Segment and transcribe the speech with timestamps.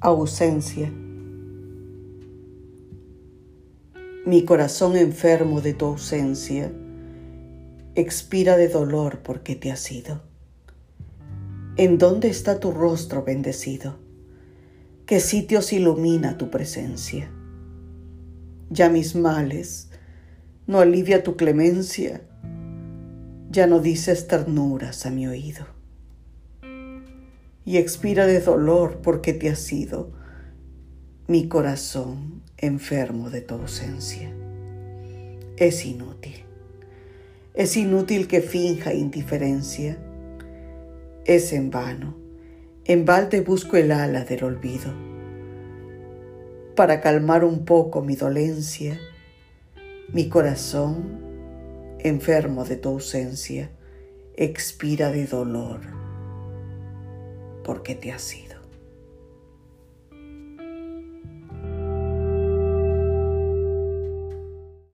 [0.00, 0.92] ausencia.
[4.26, 6.72] Mi corazón enfermo de tu ausencia
[7.94, 10.22] expira de dolor porque te has ido.
[11.76, 13.96] ¿En dónde está tu rostro bendecido?
[15.06, 17.30] ¿Qué sitios ilumina tu presencia?
[18.68, 19.90] Ya mis males
[20.66, 22.22] no alivia tu clemencia,
[23.50, 25.76] ya no dices ternuras a mi oído
[27.66, 30.12] y expira de dolor porque te has ido
[31.26, 34.32] mi corazón enfermo de tu ausencia.
[35.56, 36.44] Es inútil.
[37.54, 39.98] Es inútil que finja indiferencia.
[41.24, 42.16] Es en vano.
[42.84, 44.94] En balde busco el ala del olvido.
[46.76, 49.00] Para calmar un poco mi dolencia,
[50.12, 51.18] mi corazón,
[51.98, 53.70] enfermo de tu ausencia,
[54.36, 55.95] expira de dolor
[57.66, 58.45] porque te has.